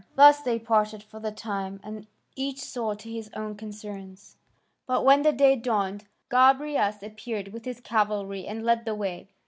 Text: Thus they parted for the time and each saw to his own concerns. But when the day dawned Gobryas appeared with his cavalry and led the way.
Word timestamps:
Thus 0.15 0.41
they 0.41 0.57
parted 0.57 1.03
for 1.03 1.19
the 1.19 1.31
time 1.31 1.79
and 1.83 2.07
each 2.35 2.59
saw 2.61 2.95
to 2.95 3.07
his 3.07 3.29
own 3.35 3.53
concerns. 3.53 4.35
But 4.87 5.05
when 5.05 5.21
the 5.21 5.31
day 5.31 5.55
dawned 5.55 6.05
Gobryas 6.31 7.03
appeared 7.03 7.49
with 7.49 7.65
his 7.65 7.79
cavalry 7.79 8.47
and 8.47 8.63
led 8.65 8.85
the 8.85 8.95
way. 8.95 9.27